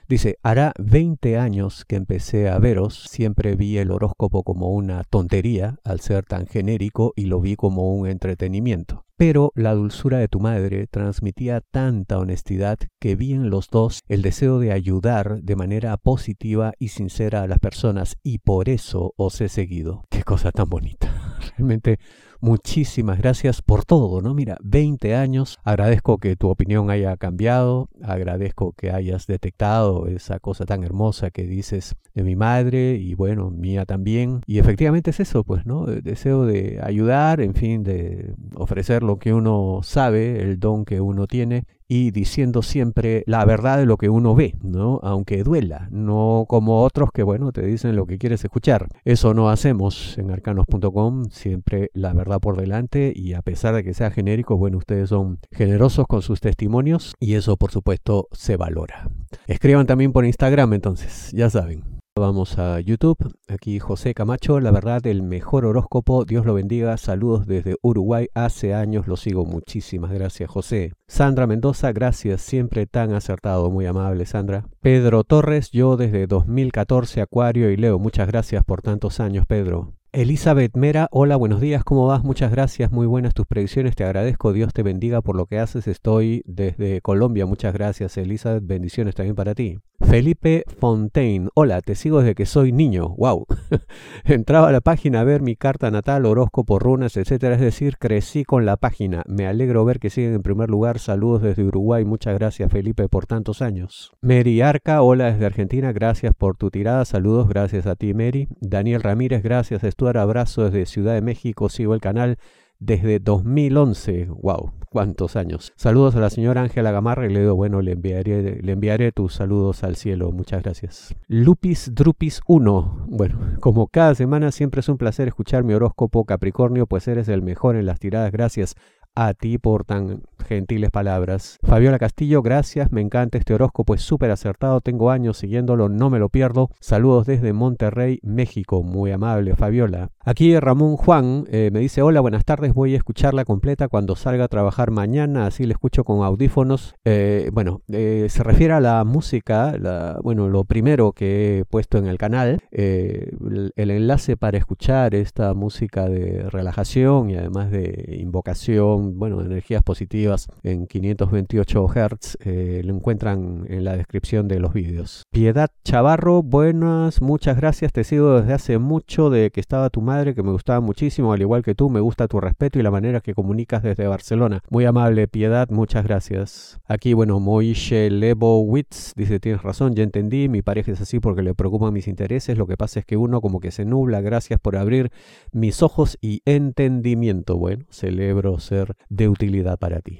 Dice, 0.09 0.37
hará 0.41 0.71
20 0.79 1.37
años 1.37 1.83
que 1.83 1.97
empecé 1.97 2.47
a 2.47 2.59
veros, 2.59 3.07
siempre 3.09 3.57
vi 3.57 3.77
el 3.77 3.91
horóscopo 3.91 4.43
como 4.43 4.69
una 4.69 5.03
tontería 5.03 5.79
al 5.83 5.99
ser 5.99 6.23
tan 6.23 6.47
genérico 6.47 7.11
y 7.17 7.25
lo 7.25 7.41
vi 7.41 7.57
como 7.57 7.93
un 7.93 8.07
entretenimiento. 8.07 9.03
Pero 9.17 9.51
la 9.53 9.73
dulzura 9.73 10.19
de 10.19 10.29
tu 10.29 10.39
madre 10.39 10.87
transmitía 10.87 11.59
tanta 11.59 12.19
honestidad 12.19 12.77
que 13.01 13.17
vi 13.17 13.33
en 13.33 13.49
los 13.49 13.69
dos 13.69 13.99
el 14.07 14.21
deseo 14.21 14.59
de 14.59 14.71
ayudar 14.71 15.41
de 15.41 15.55
manera 15.57 15.97
positiva 15.97 16.71
y 16.79 16.89
sincera 16.89 17.41
a 17.41 17.47
las 17.47 17.59
personas 17.59 18.15
y 18.23 18.37
por 18.37 18.69
eso 18.69 19.13
os 19.17 19.41
he 19.41 19.49
seguido. 19.49 20.05
Qué 20.09 20.23
cosa 20.23 20.53
tan 20.53 20.69
bonita. 20.69 21.11
Realmente 21.57 21.99
muchísimas 22.41 23.17
gracias 23.19 23.61
por 23.61 23.85
todo, 23.85 24.21
¿no? 24.21 24.33
Mira, 24.33 24.57
20 24.63 25.15
años, 25.15 25.59
agradezco 25.63 26.17
que 26.17 26.35
tu 26.35 26.49
opinión 26.49 26.89
haya 26.89 27.17
cambiado, 27.17 27.89
agradezco 28.03 28.73
que 28.73 28.91
hayas 28.91 29.27
detectado 29.27 30.07
esa 30.07 30.39
cosa 30.39 30.65
tan 30.65 30.83
hermosa 30.83 31.31
que 31.31 31.43
dices 31.43 31.95
de 32.13 32.23
mi 32.23 32.35
madre 32.35 32.95
y 32.95 33.13
bueno, 33.13 33.51
mía 33.51 33.85
también. 33.85 34.41
Y 34.45 34.59
efectivamente 34.59 35.11
es 35.11 35.19
eso, 35.19 35.43
pues, 35.43 35.65
¿no? 35.65 35.87
El 35.87 36.01
deseo 36.01 36.45
de 36.45 36.79
ayudar, 36.83 37.41
en 37.41 37.53
fin, 37.53 37.83
de 37.83 38.33
ofrecer 38.55 39.03
lo 39.03 39.17
que 39.17 39.33
uno 39.33 39.81
sabe, 39.83 40.41
el 40.41 40.59
don 40.59 40.85
que 40.85 41.01
uno 41.01 41.27
tiene 41.27 41.65
y 41.87 42.11
diciendo 42.11 42.61
siempre 42.61 43.23
la 43.27 43.45
verdad 43.45 43.77
de 43.77 43.85
lo 43.85 43.97
que 43.97 44.09
uno 44.09 44.35
ve, 44.35 44.55
¿no? 44.61 44.99
Aunque 45.03 45.43
duela, 45.43 45.87
no 45.89 46.45
como 46.47 46.83
otros 46.83 47.11
que, 47.13 47.23
bueno, 47.23 47.51
te 47.51 47.65
dicen 47.65 47.95
lo 47.95 48.05
que 48.05 48.17
quieres 48.17 48.43
escuchar. 48.43 48.87
Eso 49.05 49.33
no 49.33 49.49
hacemos 49.49 50.17
en 50.17 50.31
arcanos.com, 50.31 51.29
siempre 51.29 51.89
la 51.93 52.13
verdad 52.13 52.26
por 52.39 52.57
delante 52.57 53.11
y 53.15 53.33
a 53.33 53.41
pesar 53.41 53.73
de 53.75 53.83
que 53.83 53.93
sea 53.93 54.11
genérico, 54.11 54.57
bueno, 54.57 54.77
ustedes 54.77 55.09
son 55.09 55.39
generosos 55.51 56.05
con 56.07 56.21
sus 56.21 56.39
testimonios 56.39 57.15
y 57.19 57.35
eso 57.35 57.57
por 57.57 57.71
supuesto 57.71 58.27
se 58.31 58.57
valora. 58.57 59.09
Escriban 59.47 59.87
también 59.87 60.11
por 60.11 60.25
Instagram 60.25 60.73
entonces, 60.73 61.31
ya 61.33 61.49
saben. 61.49 61.97
Vamos 62.19 62.57
a 62.57 62.79
YouTube. 62.79 63.17
Aquí 63.47 63.77
José 63.79 64.15
Camacho, 64.15 64.59
la 64.59 64.71
verdad, 64.71 65.05
el 65.05 65.21
mejor 65.21 65.65
horóscopo. 65.65 66.25
Dios 66.25 66.47
lo 66.47 66.55
bendiga. 66.55 66.97
Saludos 66.97 67.45
desde 67.45 67.75
Uruguay. 67.83 68.27
Hace 68.33 68.73
años 68.73 69.07
lo 69.07 69.17
sigo. 69.17 69.45
Muchísimas 69.45 70.11
gracias, 70.11 70.49
José. 70.49 70.93
Sandra 71.07 71.45
Mendoza, 71.45 71.91
gracias. 71.91 72.41
Siempre 72.41 72.87
tan 72.87 73.13
acertado. 73.13 73.69
Muy 73.69 73.85
amable, 73.85 74.25
Sandra. 74.25 74.65
Pedro 74.81 75.23
Torres, 75.23 75.69
yo 75.69 75.95
desde 75.95 76.25
2014, 76.25 77.21
Acuario 77.21 77.69
y 77.69 77.77
Leo. 77.77 77.99
Muchas 77.99 78.27
gracias 78.27 78.63
por 78.63 78.81
tantos 78.81 79.19
años, 79.19 79.45
Pedro. 79.45 79.96
Elizabeth 80.13 80.75
Mera, 80.75 81.09
hola, 81.11 81.35
buenos 81.35 81.59
días, 81.59 81.83
¿cómo 81.83 82.07
vas? 82.07 82.23
Muchas 82.23 82.49
gracias, 82.49 82.91
muy 82.91 83.05
buenas 83.05 83.33
tus 83.33 83.45
predicciones, 83.45 83.95
te 83.95 84.05
agradezco, 84.05 84.53
Dios 84.53 84.73
te 84.73 84.81
bendiga 84.81 85.21
por 85.21 85.35
lo 85.35 85.47
que 85.47 85.59
haces, 85.59 85.85
estoy 85.85 86.43
desde 86.45 87.01
Colombia, 87.01 87.45
muchas 87.45 87.73
gracias 87.73 88.17
Elizabeth, 88.17 88.65
bendiciones 88.65 89.15
también 89.15 89.35
para 89.35 89.53
ti. 89.53 89.79
Felipe 90.09 90.63
Fontaine, 90.79 91.49
hola, 91.53 91.81
te 91.81 91.93
sigo 91.93 92.19
desde 92.19 92.33
que 92.33 92.45
soy 92.45 92.71
niño, 92.71 93.09
wow. 93.17 93.45
Entraba 94.23 94.69
a 94.69 94.71
la 94.71 94.79
página 94.79 95.19
a 95.19 95.23
ver 95.25 95.41
mi 95.41 95.57
carta 95.57 95.91
natal, 95.91 96.25
horóscopo, 96.25 96.79
runas, 96.79 97.17
etcétera, 97.17 97.55
es 97.55 97.61
decir, 97.61 97.97
crecí 97.97 98.45
con 98.45 98.65
la 98.65 98.77
página, 98.77 99.23
me 99.27 99.47
alegro 99.47 99.83
ver 99.83 99.99
que 99.99 100.09
siguen 100.09 100.33
en 100.33 100.43
primer 100.43 100.69
lugar, 100.69 100.99
saludos 100.99 101.41
desde 101.41 101.65
Uruguay, 101.65 102.05
muchas 102.05 102.35
gracias 102.35 102.71
Felipe 102.71 103.09
por 103.09 103.25
tantos 103.25 103.61
años. 103.61 104.13
Mary 104.21 104.61
Arca, 104.61 105.01
hola 105.01 105.25
desde 105.25 105.45
Argentina, 105.45 105.91
gracias 105.91 106.33
por 106.33 106.55
tu 106.55 106.71
tirada, 106.71 107.03
saludos, 107.03 107.49
gracias 107.49 107.85
a 107.85 107.95
ti 107.95 108.13
Mary. 108.13 108.47
Daniel 108.61 109.03
Ramírez, 109.03 109.43
gracias, 109.43 109.83
abrazo 110.15 110.63
desde 110.63 110.85
Ciudad 110.85 111.15
de 111.15 111.21
México, 111.21 111.67
sigo 111.67 111.93
el 111.93 111.99
canal 111.99 112.37
desde 112.79 113.19
2011. 113.19 114.27
¡Wow! 114.41 114.71
¿Cuántos 114.97 115.35
años? 115.35 115.73
Saludos 115.75 116.15
a 116.15 116.19
la 116.19 116.31
señora 116.31 116.63
Ángela 116.63 116.89
Gamarra 116.89 117.27
y 117.27 117.29
le 117.31 117.41
digo, 117.41 117.53
bueno, 117.53 117.83
le 117.83 117.91
enviaré, 117.91 118.63
le 118.63 118.71
enviaré 118.71 119.11
tus 119.11 119.35
saludos 119.35 119.83
al 119.83 119.95
cielo. 119.95 120.31
Muchas 120.31 120.63
gracias. 120.63 121.15
Lupis 121.27 121.93
Drupis 121.93 122.41
1. 122.47 123.05
Bueno, 123.07 123.37
como 123.59 123.89
cada 123.89 124.15
semana 124.15 124.51
siempre 124.51 124.79
es 124.79 124.89
un 124.89 124.97
placer 124.97 125.27
escuchar 125.27 125.63
mi 125.63 125.75
horóscopo 125.75 126.25
Capricornio, 126.25 126.87
pues 126.87 127.07
eres 127.07 127.27
el 127.27 127.43
mejor 127.43 127.75
en 127.75 127.85
las 127.85 127.99
tiradas. 127.99 128.31
Gracias 128.31 128.73
a 129.17 129.33
ti 129.33 129.57
por 129.57 129.83
tan 129.83 130.21
gentiles 130.45 130.91
palabras. 130.91 131.57
Fabiola 131.63 131.97
Castillo, 131.97 132.43
gracias, 132.43 132.91
me 132.91 133.01
encanta 133.01 133.39
este 133.39 133.55
horóscopo, 133.55 133.95
es 133.95 134.01
súper 134.01 134.29
acertado, 134.29 134.79
tengo 134.79 135.09
años 135.09 135.39
siguiéndolo, 135.39 135.89
no 135.89 136.11
me 136.11 136.19
lo 136.19 136.29
pierdo. 136.29 136.69
Saludos 136.79 137.25
desde 137.25 137.51
Monterrey, 137.51 138.19
México, 138.21 138.83
muy 138.83 139.11
amable 139.11 139.55
Fabiola. 139.55 140.11
Aquí 140.23 140.57
Ramón 140.59 140.97
Juan 140.97 141.45
eh, 141.49 141.71
me 141.73 141.79
dice, 141.79 142.03
hola, 142.03 142.21
buenas 142.21 142.45
tardes, 142.45 142.75
voy 142.75 142.93
a 142.93 142.97
escucharla 142.97 143.43
completa 143.43 143.87
cuando 143.87 144.15
salga 144.15 144.43
a 144.43 144.47
trabajar 144.49 144.91
mañana, 144.91 145.47
así 145.47 145.65
la 145.65 145.73
escucho 145.73 146.03
con 146.03 146.23
audífonos. 146.23 146.93
Eh, 147.03 147.49
bueno, 147.51 147.81
eh, 147.87 148.27
se 148.29 148.43
refiere 148.43 148.73
a 148.73 148.79
la 148.79 149.03
música, 149.03 149.73
bueno, 150.21 150.47
lo 150.47 150.63
primero 150.63 151.11
que 151.13 151.59
he 151.59 151.65
puesto 151.65 151.97
en 151.97 152.05
el 152.05 152.19
canal, 152.19 152.61
el, 152.71 153.71
el 153.75 153.91
enlace 153.91 154.37
para 154.37 154.59
escuchar 154.59 155.15
esta 155.15 155.55
música 155.55 156.07
de 156.07 156.47
relajación 156.51 157.31
y 157.31 157.35
además 157.35 157.71
de 157.71 158.19
invocación 158.19 159.06
bueno, 159.15 159.41
energías 159.41 159.83
positivas 159.83 160.47
en 160.63 160.87
528 160.87 161.87
Hz, 161.87 162.37
eh, 162.41 162.81
lo 162.83 162.95
encuentran 162.95 163.65
en 163.69 163.83
la 163.83 163.95
descripción 163.95 164.47
de 164.47 164.59
los 164.59 164.73
vídeos. 164.73 165.23
Piedad 165.31 165.69
Chavarro, 165.83 166.43
buenas, 166.43 167.21
muchas 167.21 167.57
gracias, 167.57 167.93
te 167.93 168.03
sigo 168.03 168.39
desde 168.39 168.53
hace 168.53 168.77
mucho 168.77 169.29
de 169.29 169.51
que 169.51 169.59
estaba 169.59 169.89
tu 169.89 170.01
madre, 170.01 170.35
que 170.35 170.43
me 170.43 170.51
gustaba 170.51 170.81
muchísimo, 170.81 171.33
al 171.33 171.41
igual 171.41 171.63
que 171.63 171.75
tú, 171.75 171.89
me 171.89 171.99
gusta 171.99 172.27
tu 172.27 172.39
respeto 172.39 172.79
y 172.79 172.83
la 172.83 172.91
manera 172.91 173.21
que 173.21 173.33
comunicas 173.33 173.83
desde 173.83 174.07
Barcelona. 174.07 174.61
Muy 174.69 174.85
amable, 174.85 175.27
Piedad, 175.27 175.69
muchas 175.69 176.03
gracias. 176.03 176.79
Aquí, 176.87 177.13
bueno, 177.13 177.39
Moishe 177.39 178.09
Lebowitz 178.09 179.13
dice, 179.15 179.39
tienes 179.39 179.63
razón, 179.63 179.95
ya 179.95 180.03
entendí, 180.03 180.49
mi 180.49 180.61
pareja 180.61 180.91
es 180.91 181.01
así 181.01 181.19
porque 181.19 181.41
le 181.41 181.53
preocupan 181.53 181.93
mis 181.93 182.07
intereses, 182.07 182.57
lo 182.57 182.67
que 182.67 182.77
pasa 182.77 182.99
es 182.99 183.05
que 183.05 183.17
uno 183.17 183.41
como 183.41 183.59
que 183.59 183.71
se 183.71 183.85
nubla, 183.85 184.21
gracias 184.21 184.59
por 184.59 184.75
abrir 184.75 185.11
mis 185.51 185.81
ojos 185.81 186.17
y 186.21 186.41
entendimiento. 186.45 187.57
Bueno, 187.57 187.85
celebro 187.89 188.59
ser 188.59 188.95
de 189.09 189.29
utilidad 189.29 189.77
para 189.77 190.01
ti. 190.01 190.19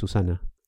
Susana. 0.00 0.40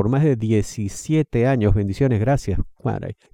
por 0.00 0.08
más 0.08 0.24
de 0.24 0.34
17 0.34 1.46
años. 1.46 1.74
Bendiciones, 1.74 2.20
gracias. 2.20 2.58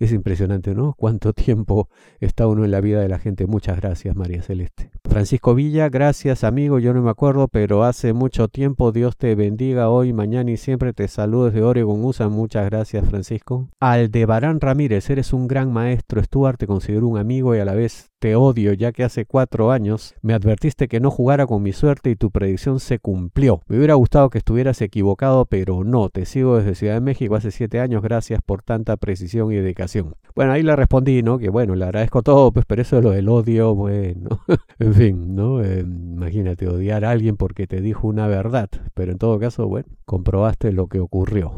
Es 0.00 0.11
impresionante, 0.11 0.75
¿no? 0.75 0.94
Cuánto 0.96 1.32
tiempo 1.32 1.88
está 2.18 2.49
uno 2.49 2.64
en 2.64 2.73
la 2.73 2.80
vida 2.80 3.00
de 3.00 3.08
la 3.08 3.20
gente. 3.20 3.46
Muchas 3.46 3.76
gracias, 3.76 4.16
María 4.16 4.42
Celeste. 4.42 4.90
Francisco 5.04 5.54
Villa, 5.54 5.88
gracias 5.88 6.42
amigo, 6.42 6.80
yo 6.80 6.92
no 6.92 7.02
me 7.02 7.11
acuerdo, 7.11 7.46
pero 7.46 7.85
hace 7.85 8.12
mucho 8.12 8.49
tiempo 8.49 8.90
Dios 8.90 9.16
te 9.16 9.37
bendiga 9.37 9.88
hoy, 9.88 10.12
mañana 10.12 10.50
y 10.50 10.56
siempre. 10.56 10.92
Te 10.92 11.06
saludo 11.06 11.46
desde 11.46 11.62
Oregon, 11.62 12.04
USA. 12.04 12.28
Muchas 12.28 12.68
gracias, 12.68 13.08
Francisco. 13.08 13.68
Aldebarán 13.78 14.61
Ramírez, 14.61 15.08
eres 15.08 15.32
un 15.32 15.46
gran 15.46 15.73
maestro. 15.73 16.20
Stuart, 16.20 16.58
te 16.58 16.66
considero 16.66 17.06
un 17.06 17.18
amigo 17.18 17.54
y 17.54 17.61
a 17.61 17.64
la 17.64 17.75
vez 17.75 18.11
te 18.26 18.35
odio, 18.35 18.73
ya 18.73 18.90
que 18.90 19.04
hace 19.04 19.25
cuatro 19.25 19.71
años 19.71 20.16
me 20.21 20.35
advertiste 20.35 20.88
que 20.88 20.99
no 20.99 21.12
jugara 21.12 21.47
con 21.47 21.62
mi 21.62 21.71
suerte 21.71 22.11
y 22.11 22.16
tu 22.16 22.33
predicción 22.33 22.80
se 22.80 22.99
cumplió. 22.99 23.62
Me 23.68 23.76
hubiera 23.76 23.95
gustado 23.95 24.30
que 24.30 24.38
estuvieras 24.38 24.83
equivocado, 24.83 25.45
pero 25.45 25.85
no. 25.85 26.09
Te 26.09 26.25
sigo 26.25 26.56
desde 26.56 26.75
Ciudad 26.75 26.95
de 26.95 27.00
México 27.02 27.37
hace 27.37 27.52
siete 27.52 27.78
años. 27.78 28.02
Gracias 28.02 28.40
por 28.45 28.64
tanta 28.64 28.97
precisión 28.97 29.52
y 29.52 29.54
dedicación. 29.54 30.16
Bueno, 30.35 30.50
ahí 30.50 30.64
le 30.64 30.75
respondí, 30.75 31.23
¿no? 31.23 31.38
Que 31.38 31.50
bueno, 31.50 31.76
le 31.76 31.85
agradezco 31.85 32.25
todo, 32.25 32.50
pues, 32.50 32.66
pero 32.66 32.83
eso 32.83 32.99
es 32.99 33.04
lo 33.04 33.11
del 33.12 33.28
odio, 33.28 33.76
bueno, 33.76 34.40
en 34.80 34.95
fin, 34.95 35.37
¿no? 35.37 35.62
Eh, 35.62 35.85
imagínate 35.87 36.66
odiar 36.66 37.04
a 37.04 37.12
alguien 37.12 37.37
porque 37.37 37.68
te 37.68 37.80
dijo 37.80 38.09
una 38.09 38.26
verdad, 38.26 38.68
pero 38.95 39.12
en 39.12 39.18
todo 39.18 39.38
caso, 39.38 39.68
bueno, 39.68 39.87
comprobaste 40.04 40.73
lo 40.73 40.88
que 40.88 40.99
ocurrió. 40.99 41.54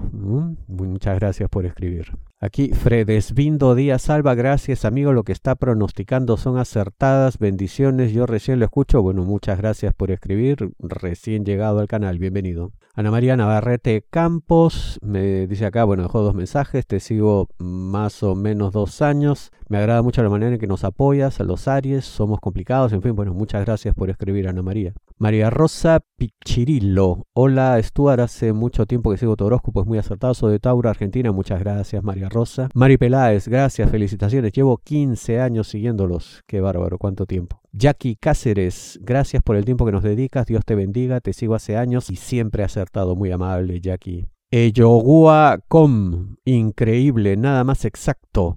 Muchas 0.67 1.19
gracias 1.19 1.49
por 1.49 1.65
escribir. 1.65 2.13
Aquí 2.41 2.69
Fredesvindo 2.69 3.75
Díaz 3.75 4.03
Salva, 4.03 4.37
gracias 4.37 4.85
amigo, 4.85 5.13
lo 5.13 5.25
que 5.25 5.33
está 5.33 5.57
pronosticando 5.57 6.37
son 6.37 6.57
acertadas, 6.57 7.39
bendiciones, 7.39 8.13
yo 8.13 8.27
recién 8.27 8.61
lo 8.61 8.65
escucho, 8.65 9.03
bueno, 9.03 9.25
muchas 9.25 9.59
gracias 9.59 9.93
por 9.93 10.13
escribir, 10.13 10.71
recién 10.79 11.45
llegado 11.45 11.81
al 11.81 11.89
canal, 11.89 12.21
bienvenido. 12.21 12.71
Ana 12.95 13.11
María 13.11 13.37
Navarrete 13.37 14.05
Campos 14.09 15.01
me 15.03 15.49
dice 15.49 15.67
acá, 15.67 15.83
bueno, 15.83 16.05
dejó 16.05 16.23
dos 16.23 16.37
mensajes, 16.37 16.87
te 16.87 17.01
sigo 17.01 17.49
más 17.59 18.23
o 18.23 18.37
menos 18.37 18.73
dos 18.73 19.03
años, 19.03 19.51
me 19.69 19.79
agrada 19.79 20.03
mucho 20.03 20.23
la 20.23 20.31
manera 20.31 20.53
en 20.53 20.59
que 20.59 20.67
nos 20.67 20.83
apoyas 20.83 21.41
a 21.41 21.45
los 21.45 21.69
Aries, 21.69 22.05
somos 22.05 22.41
complicados, 22.41 22.93
en 22.93 23.03
fin, 23.03 23.15
bueno, 23.15 23.35
muchas 23.35 23.65
gracias 23.65 23.95
por 23.95 24.09
escribir 24.09 24.49
Ana 24.49 24.63
María. 24.63 24.95
María 25.19 25.51
Rosa 25.51 26.01
Pichirillo, 26.17 27.27
hola 27.35 27.79
Stuart, 27.83 28.21
hace 28.21 28.53
mucho 28.55 28.87
tiempo 28.87 29.11
que 29.11 29.19
sigo 29.19 29.37
tu 29.37 29.45
horóscopo, 29.45 29.83
es 29.83 29.87
muy 29.87 29.99
acertado, 29.99 30.33
soy 30.33 30.53
de 30.53 30.59
Tauro, 30.59 30.89
Argentina, 30.89 31.33
muchas 31.33 31.61
gracias 31.61 32.03
María 32.03 32.31
Rosa. 32.31 32.71
Mari 32.75 32.97
Peláez, 32.97 33.47
gracias, 33.47 33.91
felicitaciones, 33.91 34.53
llevo 34.53 34.79
15 34.79 35.41
años 35.41 35.69
siguiéndolos, 35.69 36.43
qué 36.47 36.61
bárbaro, 36.61 36.97
cuánto 36.97 37.27
tiempo. 37.27 37.61
Jackie 37.73 38.17
Cáceres, 38.17 38.99
gracias 39.03 39.43
por 39.43 39.57
el 39.57 39.67
tiempo 39.67 39.85
que 39.85 39.93
nos 39.93 40.03
dedicas, 40.03 40.47
Dios 40.47 40.65
te 40.65 40.75
bendiga, 40.75 41.21
te 41.21 41.35
sigo 41.35 41.55
hace 41.55 41.77
años 41.77 42.09
y 42.09 42.17
siempre 42.17 42.65
acertado, 42.65 43.17
muy 43.17 43.31
amable 43.31 43.81
Jackie. 43.81 44.29
Eyogua 44.51 45.59
Com, 45.69 46.37
increíble, 46.47 47.37
nada 47.37 47.65
más 47.65 47.85
exacto. 47.85 48.57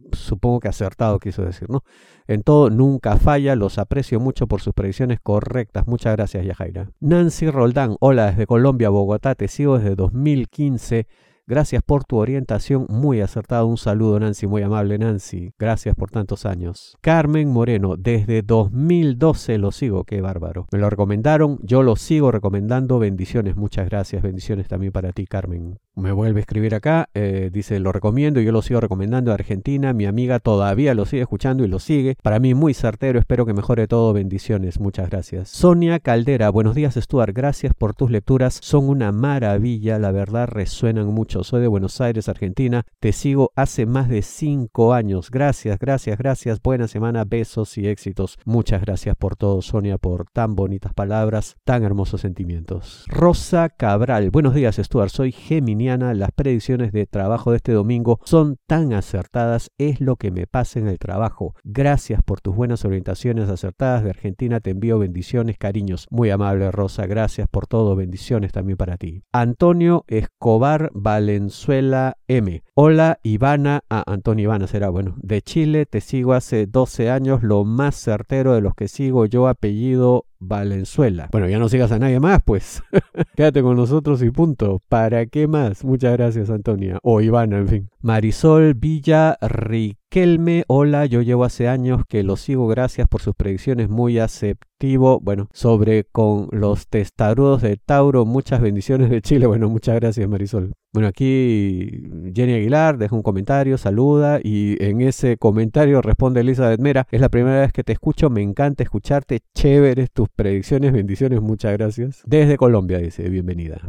supongo 0.13 0.59
que 0.59 0.67
acertado 0.67 1.19
quiso 1.19 1.43
decir, 1.43 1.69
¿no? 1.69 1.83
En 2.27 2.43
todo, 2.43 2.69
nunca 2.69 3.17
falla, 3.17 3.55
los 3.55 3.77
aprecio 3.77 4.19
mucho 4.19 4.47
por 4.47 4.61
sus 4.61 4.73
predicciones 4.73 5.19
correctas. 5.21 5.87
Muchas 5.87 6.15
gracias, 6.15 6.45
Yajaira. 6.45 6.91
Nancy 6.99 7.49
Roldán, 7.49 7.95
hola 7.99 8.27
desde 8.27 8.45
Colombia, 8.45 8.89
Bogotá, 8.89 9.35
te 9.35 9.47
sigo 9.47 9.77
desde 9.77 9.95
2015 9.95 11.07
Gracias 11.51 11.83
por 11.83 12.05
tu 12.05 12.15
orientación, 12.15 12.85
muy 12.87 13.19
acertado. 13.19 13.67
Un 13.67 13.75
saludo, 13.75 14.17
Nancy, 14.19 14.47
muy 14.47 14.61
amable, 14.61 14.97
Nancy. 14.97 15.53
Gracias 15.59 15.95
por 15.97 16.09
tantos 16.09 16.45
años. 16.45 16.97
Carmen 17.01 17.49
Moreno, 17.49 17.97
desde 17.97 18.41
2012 18.41 19.57
lo 19.57 19.73
sigo, 19.73 20.05
qué 20.05 20.21
bárbaro. 20.21 20.67
Me 20.71 20.79
lo 20.79 20.89
recomendaron, 20.89 21.59
yo 21.61 21.83
lo 21.83 21.97
sigo 21.97 22.31
recomendando. 22.31 22.99
Bendiciones, 22.99 23.57
muchas 23.57 23.89
gracias. 23.89 24.21
Bendiciones 24.23 24.69
también 24.69 24.93
para 24.93 25.11
ti, 25.11 25.25
Carmen. 25.25 25.77
Me 25.93 26.13
vuelve 26.13 26.39
a 26.39 26.41
escribir 26.41 26.73
acá, 26.73 27.09
eh, 27.13 27.49
dice, 27.51 27.77
lo 27.81 27.91
recomiendo, 27.91 28.39
yo 28.39 28.53
lo 28.53 28.61
sigo 28.61 28.79
recomendando 28.79 29.31
a 29.31 29.33
Argentina, 29.33 29.91
mi 29.91 30.05
amiga 30.05 30.39
todavía 30.39 30.93
lo 30.93 31.05
sigue 31.05 31.23
escuchando 31.23 31.65
y 31.65 31.67
lo 31.67 31.79
sigue. 31.79 32.15
Para 32.23 32.39
mí 32.39 32.53
muy 32.53 32.73
certero, 32.73 33.19
espero 33.19 33.45
que 33.45 33.53
mejore 33.53 33.89
todo, 33.89 34.13
bendiciones, 34.13 34.79
muchas 34.79 35.09
gracias. 35.09 35.49
Sonia 35.49 35.99
Caldera, 35.99 36.49
buenos 36.49 36.75
días 36.75 36.95
Stuart, 36.95 37.35
gracias 37.35 37.73
por 37.73 37.93
tus 37.93 38.09
lecturas, 38.09 38.57
son 38.61 38.87
una 38.87 39.11
maravilla, 39.11 39.99
la 39.99 40.13
verdad 40.13 40.47
resuenan 40.47 41.07
mucho. 41.07 41.43
Soy 41.43 41.59
de 41.59 41.67
Buenos 41.67 41.99
Aires, 41.99 42.29
Argentina, 42.29 42.85
te 43.01 43.11
sigo 43.11 43.51
hace 43.57 43.85
más 43.85 44.07
de 44.07 44.21
cinco 44.21 44.93
años. 44.93 45.29
Gracias, 45.29 45.77
gracias, 45.77 46.17
gracias, 46.17 46.61
buena 46.61 46.87
semana, 46.87 47.25
besos 47.25 47.77
y 47.77 47.87
éxitos. 47.89 48.39
Muchas 48.45 48.79
gracias 48.79 49.17
por 49.17 49.35
todo, 49.35 49.61
Sonia, 49.61 49.97
por 49.97 50.25
tan 50.31 50.55
bonitas 50.55 50.93
palabras, 50.93 51.57
tan 51.65 51.83
hermosos 51.83 52.21
sentimientos. 52.21 53.03
Rosa 53.09 53.67
Cabral, 53.67 54.29
buenos 54.31 54.55
días 54.55 54.77
Stuart, 54.77 55.09
soy 55.09 55.33
Las 55.81 56.31
predicciones 56.31 56.91
de 56.91 57.07
trabajo 57.07 57.49
de 57.49 57.57
este 57.57 57.71
domingo 57.71 58.19
son 58.23 58.57
tan 58.67 58.93
acertadas, 58.93 59.71
es 59.79 59.99
lo 59.99 60.15
que 60.15 60.29
me 60.29 60.45
pasa 60.45 60.77
en 60.77 60.87
el 60.87 60.99
trabajo. 60.99 61.55
Gracias 61.63 62.21
por 62.21 62.39
tus 62.39 62.55
buenas 62.55 62.85
orientaciones 62.85 63.49
acertadas 63.49 64.03
de 64.03 64.11
Argentina, 64.11 64.59
te 64.59 64.69
envío 64.69 64.99
bendiciones, 64.99 65.57
cariños. 65.57 66.05
Muy 66.11 66.29
amable 66.29 66.69
Rosa, 66.69 67.07
gracias 67.07 67.47
por 67.49 67.65
todo, 67.65 67.95
bendiciones 67.95 68.51
también 68.51 68.77
para 68.77 68.97
ti. 68.97 69.23
Antonio 69.31 70.05
Escobar 70.07 70.91
Valenzuela 70.93 72.15
M. 72.27 72.61
Hola 72.75 73.19
Ivana, 73.23 73.81
ah, 73.89 74.03
Antonio 74.05 74.43
Ivana 74.43 74.67
será 74.67 74.89
bueno, 74.89 75.15
de 75.17 75.41
Chile, 75.41 75.87
te 75.87 75.99
sigo 75.99 76.33
hace 76.33 76.67
12 76.67 77.09
años, 77.09 77.41
lo 77.41 77.63
más 77.65 77.95
certero 77.95 78.53
de 78.53 78.61
los 78.61 78.75
que 78.75 78.87
sigo 78.87 79.25
yo, 79.25 79.47
apellido 79.47 80.25
Valenzuela. 80.41 81.29
Bueno, 81.31 81.47
ya 81.47 81.59
no 81.59 81.69
sigas 81.69 81.91
a 81.91 81.99
nadie 81.99 82.19
más, 82.19 82.41
pues. 82.43 82.83
Quédate 83.35 83.61
con 83.61 83.77
nosotros 83.77 84.21
y 84.23 84.31
punto. 84.31 84.81
¿Para 84.89 85.25
qué 85.27 85.47
más? 85.47 85.85
Muchas 85.85 86.13
gracias, 86.13 86.49
Antonia. 86.49 86.99
O 87.03 87.21
Ivana, 87.21 87.59
en 87.59 87.67
fin. 87.67 87.89
Marisol 88.01 88.73
Villa 88.73 89.37
Riquelme. 90.13 90.65
Hola, 90.67 91.05
yo 91.05 91.21
llevo 91.21 91.45
hace 91.45 91.69
años 91.69 92.01
que 92.05 92.21
lo 92.23 92.35
sigo. 92.35 92.67
Gracias 92.67 93.07
por 93.07 93.21
sus 93.21 93.33
predicciones. 93.33 93.87
Muy 93.87 94.19
aceptivo. 94.19 95.21
Bueno, 95.21 95.47
sobre 95.53 96.03
con 96.03 96.49
los 96.51 96.89
testarudos 96.89 97.61
de 97.61 97.77
Tauro. 97.77 98.25
Muchas 98.25 98.59
bendiciones 98.59 99.09
de 99.09 99.21
Chile. 99.21 99.47
Bueno, 99.47 99.69
muchas 99.69 99.95
gracias, 99.95 100.27
Marisol. 100.27 100.73
Bueno, 100.91 101.07
aquí 101.07 102.09
Jenny 102.35 102.55
Aguilar 102.55 102.97
deja 102.97 103.15
un 103.15 103.21
comentario, 103.21 103.77
saluda 103.77 104.41
y 104.43 104.75
en 104.83 104.99
ese 104.99 105.37
comentario 105.37 106.01
responde 106.01 106.41
Elizabeth 106.41 106.81
Mera. 106.81 107.07
Es 107.09 107.21
la 107.21 107.29
primera 107.29 107.61
vez 107.61 107.71
que 107.71 107.85
te 107.85 107.93
escucho, 107.93 108.29
me 108.29 108.41
encanta 108.41 108.83
escucharte, 108.83 109.39
chéveres 109.55 110.11
tus 110.11 110.27
predicciones, 110.27 110.91
bendiciones, 110.91 111.39
muchas 111.39 111.71
gracias. 111.71 112.21
Desde 112.25 112.57
Colombia 112.57 112.97
dice, 112.97 113.29
bienvenida. 113.29 113.79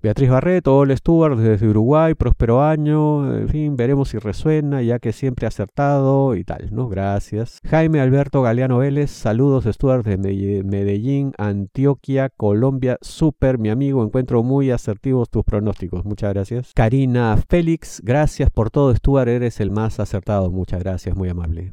Beatriz 0.00 0.30
Barreto, 0.30 0.76
Hola 0.76 0.96
Stuart 0.96 1.36
desde 1.38 1.66
Uruguay, 1.66 2.14
próspero 2.14 2.62
año, 2.62 3.36
en 3.36 3.48
fin, 3.48 3.76
veremos 3.76 4.10
si 4.10 4.18
resuena, 4.18 4.80
ya 4.80 5.00
que 5.00 5.12
siempre 5.12 5.48
acertado 5.48 6.36
y 6.36 6.44
tal, 6.44 6.68
¿no? 6.70 6.88
Gracias. 6.88 7.58
Jaime 7.66 8.00
Alberto 8.00 8.40
Galeano 8.40 8.78
Vélez, 8.78 9.10
saludos 9.10 9.64
Stuart 9.64 10.06
de 10.06 10.62
Medellín, 10.62 11.32
Antioquia, 11.36 12.28
Colombia, 12.28 12.96
súper, 13.00 13.58
mi 13.58 13.70
amigo, 13.70 14.04
encuentro 14.04 14.44
muy 14.44 14.70
asertivos 14.70 15.30
tus 15.30 15.42
pronósticos, 15.42 16.04
muchas 16.04 16.32
gracias. 16.32 16.72
Karina 16.76 17.36
Félix, 17.48 18.00
gracias 18.04 18.50
por 18.50 18.70
todo 18.70 18.94
Stuart, 18.94 19.28
eres 19.28 19.58
el 19.58 19.72
más 19.72 19.98
acertado, 19.98 20.52
muchas 20.52 20.78
gracias, 20.78 21.16
muy 21.16 21.28
amable. 21.28 21.72